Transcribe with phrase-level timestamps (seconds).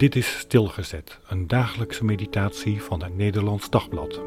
[0.00, 4.20] Dit is Stilgezet, een dagelijkse meditatie van het Nederlands Dagblad.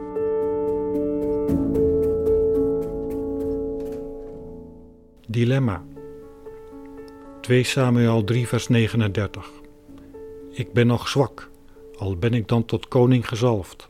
[5.27, 5.83] Dilemma
[7.41, 9.51] 2 Samuel 3 vers 39
[10.51, 11.49] Ik ben nog zwak,
[11.97, 13.89] al ben ik dan tot koning gezalfd.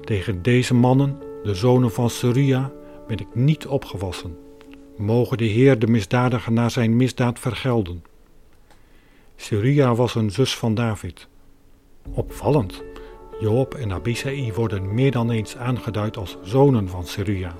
[0.00, 2.72] Tegen deze mannen, de zonen van Seruia,
[3.06, 4.36] ben ik niet opgewassen.
[4.96, 8.11] Mogen de Heer de misdadiger naar zijn misdaad vergelden.
[9.42, 11.28] Seruia was een zus van David.
[12.14, 12.82] Opvallend.
[13.40, 17.54] Job en Abisai worden meer dan eens aangeduid als zonen van Seruia.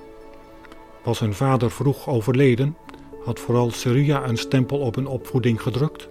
[1.04, 2.76] Was hun vader vroeg overleden,
[3.24, 6.08] had vooral Seruia een stempel op hun opvoeding gedrukt.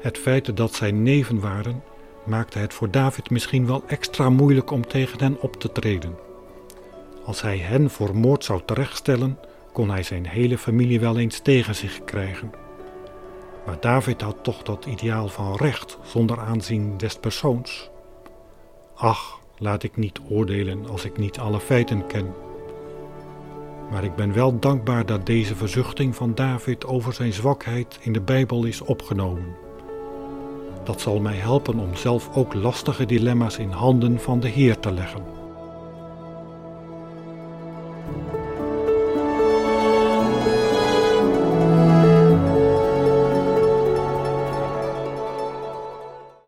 [0.00, 1.82] Het feit dat zij neven waren,
[2.26, 6.14] maakte het voor David misschien wel extra moeilijk om tegen hen op te treden.
[7.24, 9.38] Als hij hen voor moord zou terechtstellen,
[9.72, 12.67] kon hij zijn hele familie wel eens tegen zich krijgen.
[13.68, 17.90] Maar David had toch dat ideaal van recht zonder aanzien des persoons.
[18.94, 22.34] Ach, laat ik niet oordelen als ik niet alle feiten ken.
[23.90, 28.20] Maar ik ben wel dankbaar dat deze verzuchting van David over zijn zwakheid in de
[28.20, 29.56] Bijbel is opgenomen.
[30.84, 34.92] Dat zal mij helpen om zelf ook lastige dilemma's in handen van de Heer te
[34.92, 35.22] leggen.